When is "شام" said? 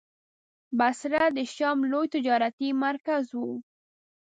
1.55-1.77